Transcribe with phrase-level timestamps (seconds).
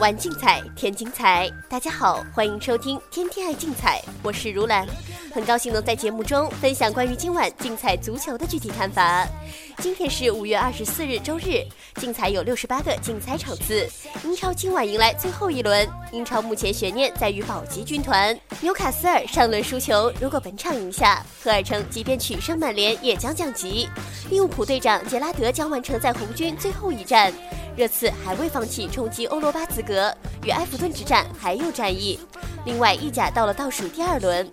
[0.00, 1.46] 玩竞彩，添精彩。
[1.68, 4.88] 大家好，欢迎收听《天天爱竞彩》，我是如兰，
[5.30, 9.28] 很高兴能在节目中分享关于今晚竞彩足球的具体看法。
[9.76, 11.62] 今天是五月二十四日，周日，
[11.96, 13.86] 竞彩有六十八个竞彩场次。
[14.24, 23.86] 英超今晚迎来最后一轮，英超目前悬念在于保级军团纽卡斯尔上轮输球，如果本场赢下，赫尔城即便取胜曼联也将降级。
[24.30, 27.30] 利物浦队长杰拉德将完成在红军最后一战。
[27.76, 32.18] 热刺还未放弃冲击欧罗巴资格，与埃弗顿之战还有战役。
[32.66, 34.50] 另外，意甲到了倒数第二轮。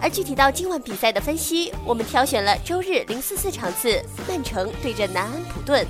[0.00, 5.86] 而具体到今晚比赛的分析，我们挑选了周日零四四场次，曼城对阵南安普顿。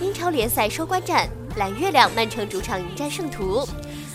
[0.00, 3.66] 英超联赛收官战，蓝月亮曼城主场迎战圣徒。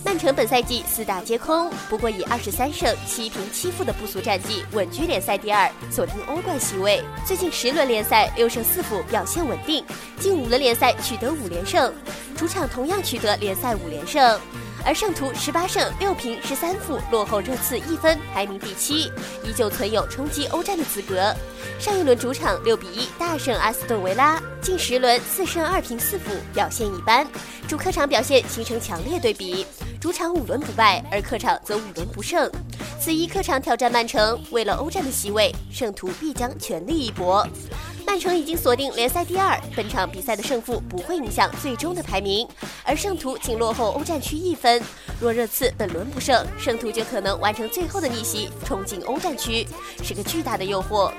[0.10, 7.00] 曼城本赛季四大皆空，不过以二十三胜七平七负的不俗战绩稳居联赛第二，锁定欧冠席位。
[7.24, 9.86] 最近十轮联赛六胜四负，表现稳定。
[10.20, 11.94] 近五轮联赛取得五连胜，
[12.36, 14.40] 主场同样取得联赛五连胜。
[14.84, 19.12] 而圣徒十八胜六平十三负，落后热刺一分，排名第七，
[19.44, 21.32] 依旧存有冲击欧战的资格。
[21.78, 27.28] 上一轮主场六比一大胜阿斯顿维拉，近十轮四胜二平四负，表现一般。
[27.68, 29.68] 主客场表现形成强烈对比，
[30.00, 32.50] 主场五轮不败，而客场则五轮不胜。
[33.02, 37.46] 此役客场挑战曼城，为了欧战的席位，圣徒必将全力一搏。
[38.10, 42.46] 曼城已经锁定联赛第二，本场比赛的胜负不会影响最终的排名，
[42.84, 44.82] 而圣徒仅落后欧战区一分。
[45.22, 49.68] 若热刺本轮不胜，圣徒就可能完成最后的逆袭，冲进欧战区，
[50.02, 51.12] 是个巨大的诱惑。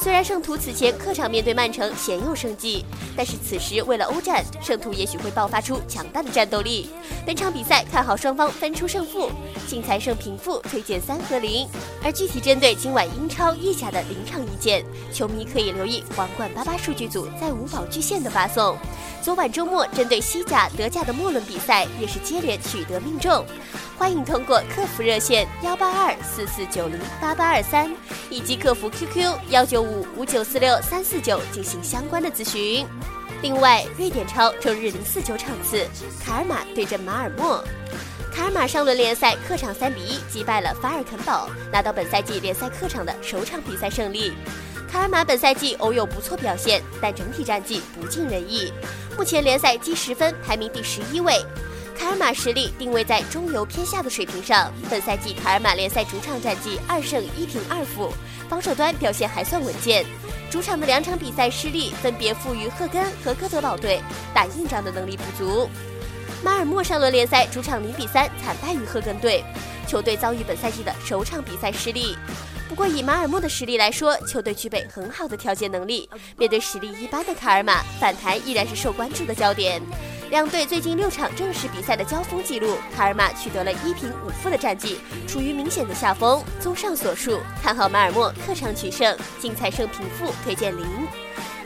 [0.00, 2.82] 虽然圣徒此前客场面对曼城鲜有胜绩，
[3.14, 6.88] 但是此时为了欧战，圣徒也许会爆发出强大的战斗力。
[7.26, 9.30] 本场比赛看好双方分出胜负，
[9.66, 11.68] 竞猜胜平负推荐三和零。
[12.02, 18.78] 而具体针对今晚英超、意甲的临场意见，球迷可以留意皇冠八八数据组在五宝巨献的发送。
[19.20, 23.44] 昨晚周末针对西甲、德甲的末轮比赛也是接连取得命中。
[23.98, 27.92] 欢迎通过客服热线幺八二四四九零八八二三
[28.30, 32.86] 以及客服 QQ 幺九五五九四六三四九进行相关的咨询。
[33.42, 35.84] 另外，瑞典超周日零四九场次，
[36.24, 37.62] 卡尔马对阵马尔默。
[38.32, 44.32] 卡尔马上轮联赛客场三比一击败了法尔肯堡，拿到本赛季联赛客场的首场比赛胜利。
[44.90, 48.72] 卡尔马本赛季偶有不错表现，但整体战绩不尽人意，
[49.16, 51.44] 目前联赛积十分，排名第十一位。
[51.96, 54.72] 卡尔马实力定位在中游偏下的水平上。
[54.88, 58.10] 本赛季卡尔马联赛主场战绩二胜一平二负，
[58.48, 60.06] 防守端表现还算稳健。
[60.50, 64.00] 主场的两场比赛失利分别负于赫根和哥德堡队，
[64.32, 65.68] 打硬仗的能力不足。
[66.42, 69.44] 马尔默上轮联赛主场零比三惨败于赫根队，
[69.88, 72.16] 球队遭遇本赛季的首场比赛失利。
[72.68, 76.08] 不过以马尔默的实力来说，球队具备很好的调节能力。
[76.36, 79.80] 面对实力一般的卡尔马，反弹依然是受关注的焦点。
[80.30, 86.44] 两队最近六场正式比赛的交锋记录，卡尔马取得了一平五负的战绩，处于明显的下风。
[86.60, 90.86] 综上所述，看好马尔默客场取胜，竞彩胜平负推荐零。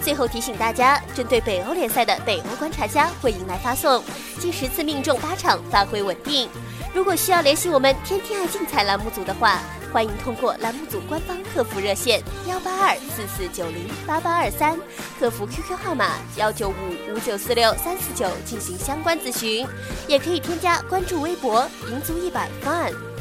[0.02, 4.02] 最后提醒大家，针对北欧联赛的北欧观察家会迎来发送，
[4.38, 6.48] 近十次命中八场，发挥稳定。
[6.92, 9.60] 如果需要联系我们天天爱竞彩栏目组的话，
[9.92, 14.78] 欢迎通过栏目组官方客服热线幺八二四四九零八八二三，
[15.18, 19.66] 客服 QQ 号码幺九五五九四六三四九进行相关咨询，
[20.08, 23.11] 也可以添加关注微博赢足一百 fun。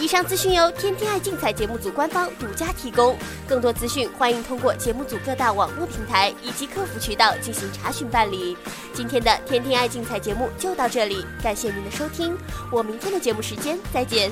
[0.00, 3.16] 以上资讯由天天爱竞彩节目组官方独家提供，
[3.48, 8.56] 更多资讯欢迎通过节目组各大网络平台以及客服渠道进行查询办理。
[8.92, 12.36] 今天的天天爱竞彩节目就到这里，感谢您的收听，
[12.70, 14.30] 我明天的节目时间再见。